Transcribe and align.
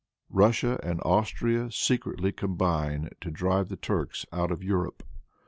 Russia 0.31 0.79
and 0.81 0.99
Austria 1.05 1.69
Secretly 1.71 2.31
Combine 2.31 3.09
to 3.21 3.29
Drive 3.29 3.69
the 3.69 3.77
Turks 3.77 4.25
out 4.33 4.49
of 4.49 4.63
Europe. 4.63 5.03